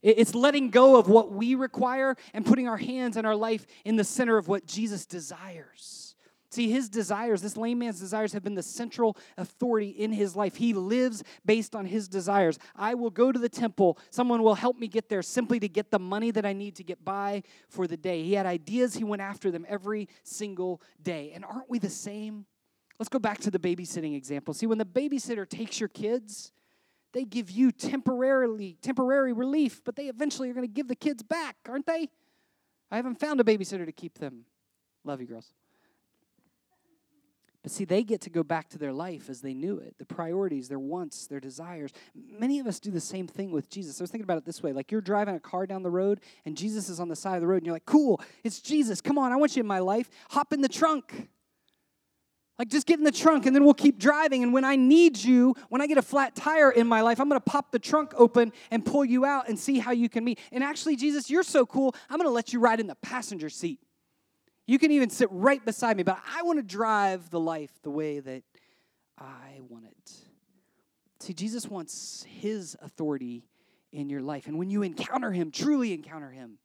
[0.00, 3.96] It's letting go of what we require and putting our hands and our life in
[3.96, 6.07] the center of what Jesus desires.
[6.50, 10.56] See, his desires, this lame man's desires, have been the central authority in his life.
[10.56, 12.58] He lives based on his desires.
[12.74, 13.98] I will go to the temple.
[14.10, 16.84] Someone will help me get there simply to get the money that I need to
[16.84, 18.22] get by for the day.
[18.22, 21.32] He had ideas, he went after them every single day.
[21.34, 22.46] And aren't we the same?
[22.98, 24.54] Let's go back to the babysitting example.
[24.54, 26.52] See, when the babysitter takes your kids,
[27.12, 31.22] they give you temporarily temporary relief, but they eventually are going to give the kids
[31.22, 32.08] back, aren't they?
[32.90, 34.46] I haven't found a babysitter to keep them.
[35.04, 35.52] Love you, girls.
[37.68, 40.06] But see, they get to go back to their life as they knew it, the
[40.06, 41.92] priorities, their wants, their desires.
[42.14, 44.00] Many of us do the same thing with Jesus.
[44.00, 46.22] I was thinking about it this way like you're driving a car down the road,
[46.46, 49.02] and Jesus is on the side of the road, and you're like, cool, it's Jesus.
[49.02, 50.08] Come on, I want you in my life.
[50.30, 51.28] Hop in the trunk.
[52.58, 54.42] Like, just get in the trunk and then we'll keep driving.
[54.42, 57.28] And when I need you, when I get a flat tire in my life, I'm
[57.28, 60.24] going to pop the trunk open and pull you out and see how you can
[60.24, 60.40] meet.
[60.52, 63.50] And actually, Jesus, you're so cool, I'm going to let you ride in the passenger
[63.50, 63.78] seat.
[64.68, 67.90] You can even sit right beside me, but I want to drive the life the
[67.90, 68.42] way that
[69.16, 70.12] I want it.
[71.20, 73.48] See, Jesus wants his authority
[73.92, 74.46] in your life.
[74.46, 76.58] And when you encounter him, truly encounter him,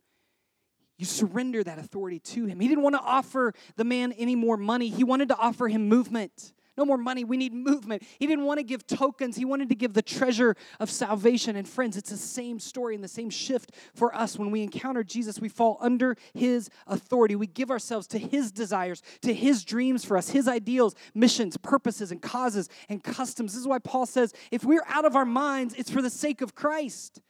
[0.97, 2.59] you surrender that authority to him.
[2.59, 5.87] He didn't want to offer the man any more money, he wanted to offer him
[5.87, 6.51] movement.
[6.75, 7.23] No more money.
[7.23, 8.03] We need movement.
[8.17, 9.35] He didn't want to give tokens.
[9.35, 11.55] He wanted to give the treasure of salvation.
[11.55, 14.39] And friends, it's the same story and the same shift for us.
[14.39, 17.35] When we encounter Jesus, we fall under his authority.
[17.35, 22.11] We give ourselves to his desires, to his dreams for us, his ideals, missions, purposes,
[22.11, 23.53] and causes and customs.
[23.53, 26.41] This is why Paul says if we're out of our minds, it's for the sake
[26.41, 27.21] of Christ.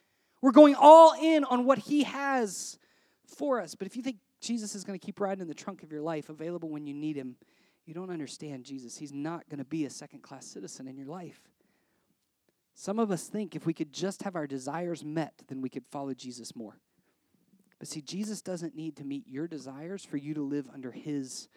[0.41, 2.77] We're going all in on what he has
[3.25, 3.75] for us.
[3.75, 6.01] But if you think Jesus is going to keep riding in the trunk of your
[6.01, 7.35] life, available when you need him,
[7.85, 8.97] you don't understand Jesus.
[8.97, 11.41] He's not going to be a second class citizen in your life.
[12.75, 15.85] Some of us think if we could just have our desires met, then we could
[15.91, 16.77] follow Jesus more.
[17.77, 21.49] But see, Jesus doesn't need to meet your desires for you to live under his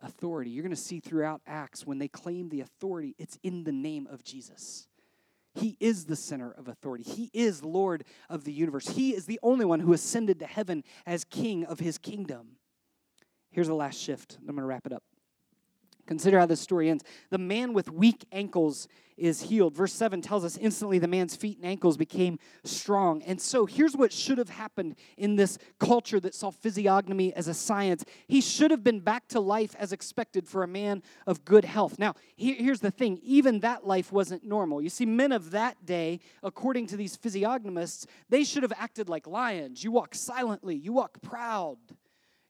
[0.00, 0.50] authority.
[0.50, 4.06] You're going to see throughout Acts when they claim the authority, it's in the name
[4.10, 4.86] of Jesus.
[5.54, 7.04] He is the center of authority.
[7.04, 8.88] He is Lord of the universe.
[8.88, 12.56] He is the only one who ascended to heaven as king of his kingdom.
[13.50, 14.36] Here's the last shift.
[14.40, 15.04] I'm going to wrap it up.
[16.06, 17.04] Consider how this story ends.
[17.30, 19.74] The man with weak ankles is healed.
[19.74, 23.22] Verse 7 tells us instantly the man's feet and ankles became strong.
[23.22, 27.54] And so here's what should have happened in this culture that saw physiognomy as a
[27.54, 28.04] science.
[28.26, 31.98] He should have been back to life as expected for a man of good health.
[31.98, 34.82] Now, here's the thing even that life wasn't normal.
[34.82, 39.26] You see, men of that day, according to these physiognomists, they should have acted like
[39.26, 39.84] lions.
[39.84, 41.78] You walk silently, you walk proud.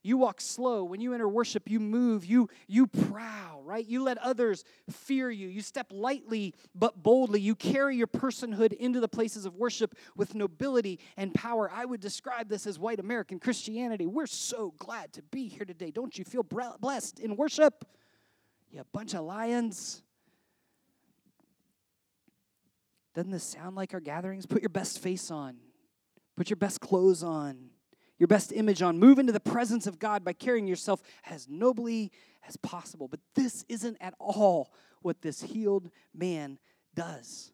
[0.05, 0.83] You walk slow.
[0.83, 3.83] When you enter worship, you move, you, you prowl, right?
[3.83, 5.47] You let others fear you.
[5.47, 7.41] You step lightly but boldly.
[7.41, 11.71] You carry your personhood into the places of worship with nobility and power.
[11.73, 14.05] I would describe this as white American Christianity.
[14.05, 15.89] We're so glad to be here today.
[15.89, 17.83] Don't you feel blessed in worship?
[18.69, 20.03] You bunch of lions.
[23.15, 24.45] Doesn't this sound like our gatherings?
[24.45, 25.55] Put your best face on,
[26.35, 27.71] put your best clothes on,
[28.17, 28.99] your best image on.
[28.99, 32.11] Move into the presence of God by carrying yourself as nobly
[32.47, 33.07] as possible.
[33.07, 36.59] But this isn't at all what this healed man
[36.93, 37.51] does.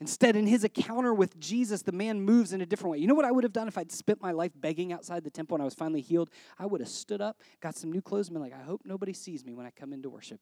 [0.00, 2.98] Instead, in his encounter with Jesus, the man moves in a different way.
[2.98, 5.30] You know what I would have done if I'd spent my life begging outside the
[5.30, 6.30] temple and I was finally healed?
[6.58, 9.12] I would have stood up, got some new clothes, and been like, I hope nobody
[9.12, 10.40] sees me when I come into worship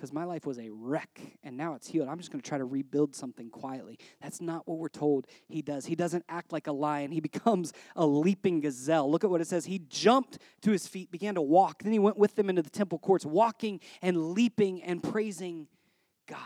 [0.00, 2.08] because my life was a wreck and now it's healed.
[2.08, 3.98] I'm just going to try to rebuild something quietly.
[4.22, 5.84] That's not what we're told he does.
[5.84, 9.10] He doesn't act like a lion, he becomes a leaping gazelle.
[9.10, 9.66] Look at what it says.
[9.66, 11.82] He jumped to his feet, began to walk.
[11.82, 15.66] Then he went with them into the temple courts, walking and leaping and praising
[16.26, 16.38] God.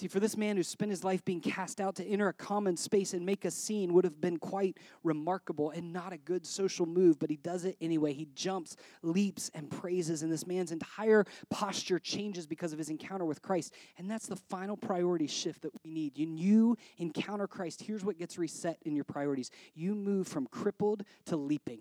[0.00, 2.74] See, for this man who spent his life being cast out to enter a common
[2.78, 6.86] space and make a scene would have been quite remarkable and not a good social
[6.86, 8.14] move, but he does it anyway.
[8.14, 13.26] He jumps, leaps, and praises, and this man's entire posture changes because of his encounter
[13.26, 13.74] with Christ.
[13.98, 16.16] And that's the final priority shift that we need.
[16.16, 21.04] When you encounter Christ, here's what gets reset in your priorities you move from crippled
[21.26, 21.80] to leaping.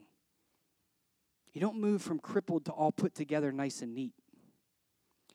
[1.54, 4.12] You don't move from crippled to all put together nice and neat.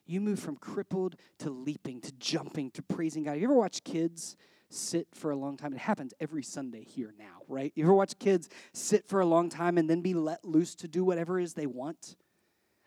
[0.06, 3.32] You move from crippled to leaping to jumping to praising God.
[3.32, 4.36] Have you ever watch kids
[4.68, 5.72] sit for a long time?
[5.72, 7.72] It happens every Sunday here now, right?
[7.74, 10.88] You ever watch kids sit for a long time and then be let loose to
[10.88, 12.16] do whatever it is they want?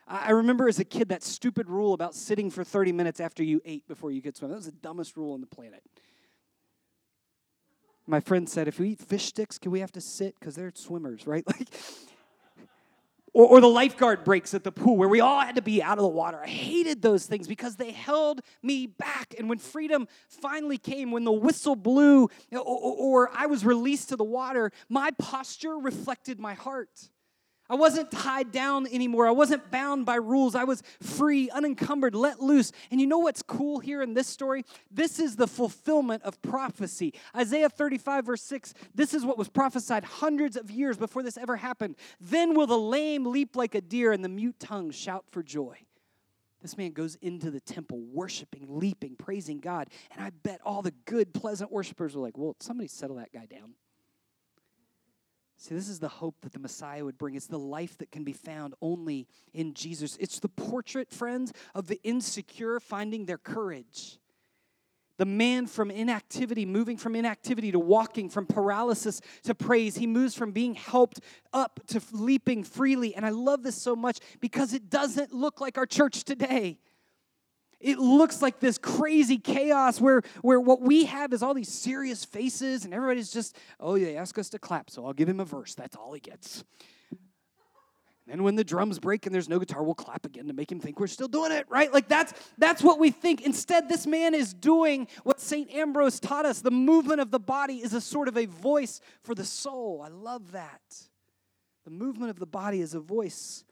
[0.08, 3.62] I remember as a kid that stupid rule about sitting for 30 minutes after you
[3.66, 4.52] ate before you could swim.
[4.52, 5.84] That was the dumbest rule on the planet.
[8.06, 10.40] My friend said, if we eat fish sticks, can we have to sit?
[10.40, 11.46] Because they're swimmers, right?
[11.46, 11.68] Like,
[13.38, 16.00] or, or the lifeguard breaks at the pool where we all had to be out
[16.00, 16.42] of the water.
[16.44, 19.36] I hated those things because they held me back.
[19.38, 24.16] And when freedom finally came, when the whistle blew or, or I was released to
[24.16, 27.12] the water, my posture reflected my heart.
[27.70, 29.28] I wasn't tied down anymore.
[29.28, 30.56] I wasn't bound by rules.
[30.56, 32.72] I was free, unencumbered, let loose.
[32.92, 34.64] And you know what's cool here in this story?
[34.90, 37.14] This is the fulfillment of prophecy.
[37.36, 41.58] Isaiah 35, verse 6, this is what was prophesied hundreds of years before this ever
[41.58, 41.96] happened.
[42.22, 45.78] Then will the lame leap like a deer and the mute tongue shout for joy.
[46.62, 49.90] This man goes into the temple worshiping, leaping, praising God.
[50.12, 53.46] And I bet all the good, pleasant worshipers were like, well, somebody settle that guy
[53.46, 53.74] down.
[55.60, 57.34] See, this is the hope that the Messiah would bring.
[57.34, 60.16] It's the life that can be found only in Jesus.
[60.20, 64.20] It's the portrait, friends, of the insecure finding their courage.
[65.18, 69.96] The man from inactivity, moving from inactivity to walking, from paralysis to praise.
[69.96, 73.16] He moves from being helped up to leaping freely.
[73.16, 76.78] And I love this so much because it doesn't look like our church today.
[77.80, 82.26] It looks like this crazy chaos where, where what we have is all these serious
[82.26, 85.46] faces and everybody's just, oh, they ask us to clap, so I'll give him a
[85.46, 85.76] verse.
[85.76, 86.64] That's all he gets.
[88.28, 90.70] And then when the drums break and there's no guitar, we'll clap again to make
[90.70, 91.94] him think we're still doing it, right?
[91.94, 93.42] Like that's that's what we think.
[93.42, 95.72] Instead, this man is doing what St.
[95.72, 96.60] Ambrose taught us.
[96.60, 100.04] The movement of the body is a sort of a voice for the soul.
[100.06, 100.82] I love that.
[101.86, 103.64] The movement of the body is a voice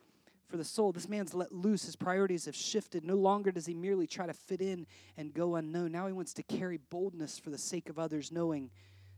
[0.48, 0.92] for the soul.
[0.92, 1.86] This man's let loose.
[1.86, 3.04] His priorities have shifted.
[3.04, 4.86] No longer does he merely try to fit in
[5.18, 5.92] and go unknown.
[5.92, 8.70] Now he wants to carry boldness for the sake of others, knowing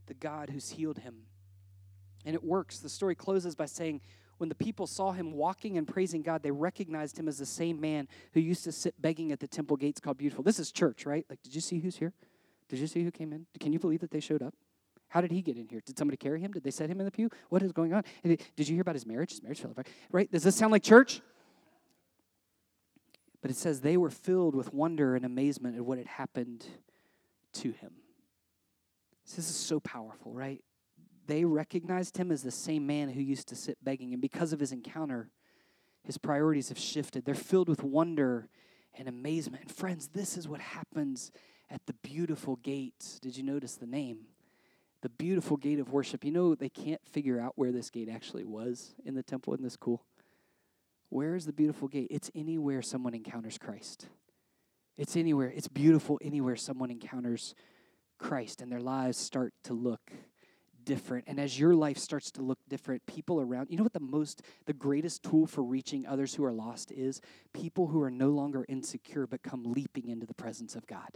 [0.07, 1.23] the God who's healed him.
[2.25, 2.79] And it works.
[2.79, 4.01] The story closes by saying,
[4.37, 7.81] when the people saw him walking and praising God, they recognized him as the same
[7.81, 10.43] man who used to sit begging at the temple gates called Beautiful.
[10.43, 11.25] This is church, right?
[11.29, 12.13] Like, did you see who's here?
[12.69, 13.47] Did you see who came in?
[13.59, 14.53] Can you believe that they showed up?
[15.09, 15.81] How did he get in here?
[15.85, 16.51] Did somebody carry him?
[16.51, 17.29] Did they set him in the pew?
[17.49, 18.03] What is going on?
[18.23, 19.31] Did you hear about his marriage?
[19.31, 19.87] His marriage fell apart.
[20.11, 20.29] Right?
[20.31, 21.21] Does this sound like church?
[23.41, 26.65] But it says they were filled with wonder and amazement at what had happened
[27.53, 27.91] to him.
[29.25, 30.63] This is so powerful, right?
[31.27, 34.13] They recognized him as the same man who used to sit begging.
[34.13, 35.29] And because of his encounter,
[36.03, 37.25] his priorities have shifted.
[37.25, 38.49] They're filled with wonder
[38.97, 39.63] and amazement.
[39.63, 41.31] And friends, this is what happens
[41.69, 43.19] at the beautiful gates.
[43.19, 44.19] Did you notice the name?
[45.01, 46.23] The beautiful gate of worship.
[46.23, 49.53] You know, they can't figure out where this gate actually was in the temple.
[49.53, 50.03] Isn't this cool?
[51.09, 52.07] Where is the beautiful gate?
[52.09, 54.07] It's anywhere someone encounters Christ.
[54.97, 55.51] It's anywhere.
[55.55, 57.55] It's beautiful anywhere someone encounters
[58.17, 60.11] Christ and their lives start to look
[60.83, 61.25] different.
[61.27, 64.41] And as your life starts to look different, people around, you know what the most,
[64.65, 67.21] the greatest tool for reaching others who are lost is?
[67.53, 71.09] People who are no longer insecure but come leaping into the presence of God.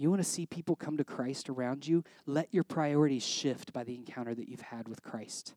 [0.00, 2.04] You want to see people come to Christ around you?
[2.24, 5.52] Let your priorities shift by the encounter that you've had with Christ.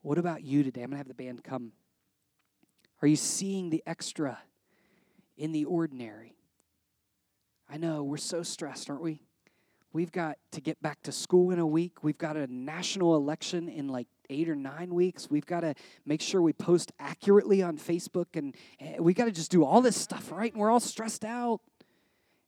[0.00, 0.80] What about you today?
[0.80, 1.72] I'm going to have the band come.
[3.02, 4.38] Are you seeing the extra
[5.36, 6.34] in the ordinary?
[7.68, 9.20] I know we're so stressed, aren't we?
[9.92, 12.02] We've got to get back to school in a week.
[12.02, 15.28] We've got a national election in like eight or nine weeks.
[15.28, 15.74] We've got to
[16.06, 19.82] make sure we post accurately on Facebook, and eh, we got to just do all
[19.82, 20.50] this stuff, right?
[20.50, 21.60] And we're all stressed out.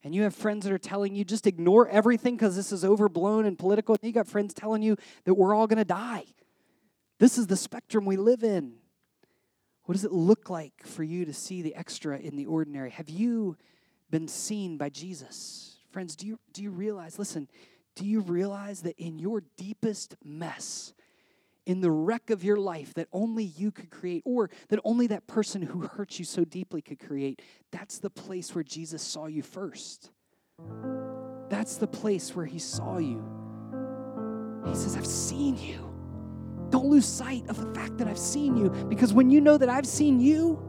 [0.05, 3.47] And you have friends that are telling you just ignore everything because this is overblown
[3.47, 3.95] and political.
[3.95, 6.25] And you got friends telling you that we're all going to die.
[7.19, 8.75] This is the spectrum we live in.
[9.85, 12.91] What does it look like for you to see the extra in the ordinary?
[12.91, 13.57] Have you
[14.11, 15.77] been seen by Jesus?
[15.91, 17.49] Friends, do you, do you realize, listen,
[17.95, 20.95] do you realize that in your deepest mess,
[21.67, 25.27] in the wreck of your life that only you could create, or that only that
[25.27, 27.41] person who hurt you so deeply could create,
[27.71, 30.11] that's the place where Jesus saw you first.
[31.49, 33.23] That's the place where he saw you.
[34.67, 35.89] He says, I've seen you.
[36.71, 39.69] Don't lose sight of the fact that I've seen you, because when you know that
[39.69, 40.63] I've seen you,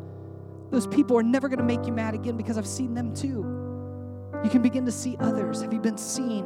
[0.70, 3.46] those people are never going to make you mad again because I've seen them too.
[4.44, 5.62] You can begin to see others.
[5.62, 6.46] Have you been seen?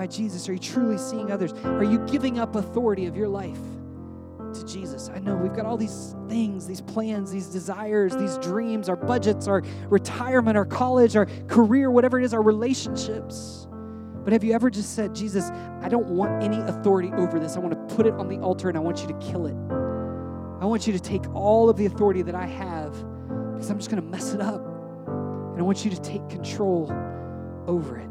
[0.00, 0.48] By Jesus?
[0.48, 1.52] Are you truly seeing others?
[1.62, 3.60] Are you giving up authority of your life
[4.54, 5.10] to Jesus?
[5.14, 9.46] I know we've got all these things, these plans, these desires, these dreams, our budgets,
[9.46, 13.68] our retirement, our college, our career, whatever it is, our relationships.
[14.24, 15.50] But have you ever just said, Jesus,
[15.82, 17.56] I don't want any authority over this.
[17.56, 19.56] I want to put it on the altar and I want you to kill it.
[20.62, 22.94] I want you to take all of the authority that I have
[23.52, 24.64] because I'm just going to mess it up.
[25.06, 26.90] And I want you to take control
[27.66, 28.09] over it.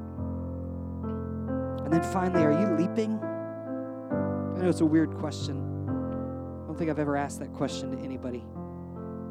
[1.89, 3.17] And then finally, are you leaping?
[3.19, 5.57] I know it's a weird question.
[5.57, 8.45] I don't think I've ever asked that question to anybody.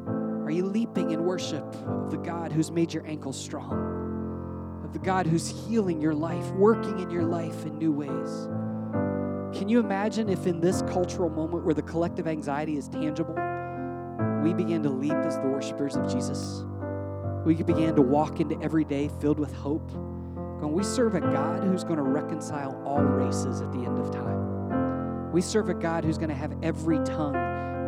[0.08, 4.98] Are you leaping in worship of the God who's made your ankles strong, of the
[4.98, 8.48] God who's healing your life, working in your life in new ways?
[9.56, 13.36] Can you imagine if in this cultural moment where the collective anxiety is tangible,
[14.42, 16.64] we began to leap as the worshipers of Jesus?
[17.44, 19.92] We began to walk into every day filled with hope
[20.60, 24.10] Going, we serve a God who's going to reconcile all races at the end of
[24.10, 25.32] time.
[25.32, 27.34] We serve a God who's going to have every tongue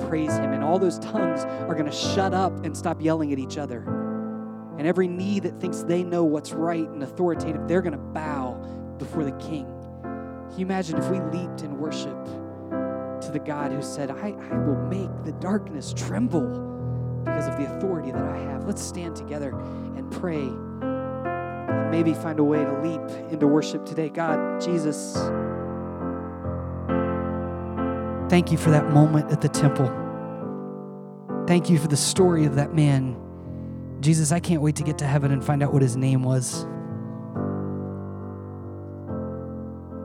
[0.09, 3.39] praise him, and all those tongues are going to shut up and stop yelling at
[3.39, 3.85] each other.
[4.79, 8.55] And every knee that thinks they know what's right and authoritative, they're going to bow
[8.99, 9.67] before the King.
[10.03, 14.59] Can you imagine if we leaped in worship to the God who said, I, I
[14.59, 18.65] will make the darkness tremble because of the authority that I have?
[18.65, 20.49] Let's stand together and pray
[21.71, 23.01] and maybe find a way to leap
[23.33, 24.09] into worship today.
[24.09, 25.15] God, Jesus,
[28.29, 29.87] thank you for that moment at the temple.
[31.47, 33.17] Thank you for the story of that man.
[34.01, 36.65] Jesus, I can't wait to get to heaven and find out what his name was.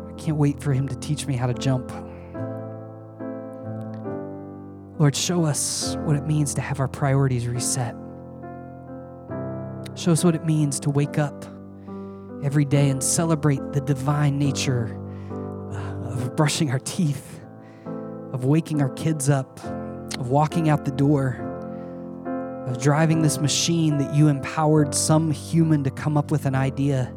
[0.09, 1.91] I can't wait for him to teach me how to jump.
[4.97, 7.95] Lord, show us what it means to have our priorities reset.
[9.95, 11.45] Show us what it means to wake up
[12.46, 14.96] every day and celebrate the divine nature
[15.74, 17.41] uh, of brushing our teeth,
[18.34, 19.60] of waking our kids up,
[20.20, 21.41] of walking out the door,
[22.68, 27.12] of driving this machine that you empowered some human to come up with an idea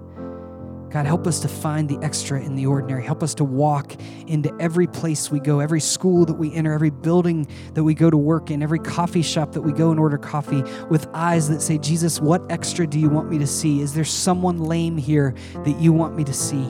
[0.91, 3.05] God, help us to find the extra in the ordinary.
[3.05, 3.95] Help us to walk
[4.26, 8.09] into every place we go, every school that we enter, every building that we go
[8.09, 11.61] to work in, every coffee shop that we go and order coffee with eyes that
[11.61, 13.82] say, Jesus, what extra do you want me to see?
[13.82, 15.34] Is there someone lame here
[15.64, 16.64] that you want me to see?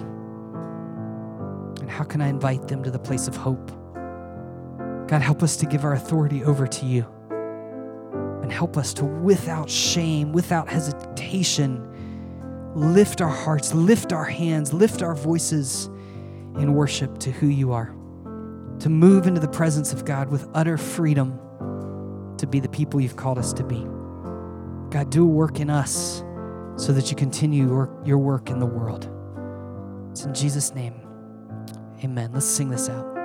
[1.80, 3.70] And how can I invite them to the place of hope?
[5.06, 7.06] God, help us to give our authority over to you.
[8.42, 11.87] And help us to, without shame, without hesitation,
[12.78, 15.86] lift our hearts, lift our hands, lift our voices
[16.56, 17.94] in worship to who you are,
[18.80, 21.38] to move into the presence of God with utter freedom
[22.38, 23.84] to be the people you've called us to be.
[24.90, 26.22] God, do a work in us
[26.76, 27.66] so that you continue
[28.04, 29.10] your work in the world.
[30.12, 30.94] It's in Jesus' name.
[32.04, 32.30] Amen.
[32.32, 33.17] Let's sing this out.